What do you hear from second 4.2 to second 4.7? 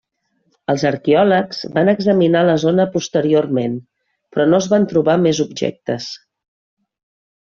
però no es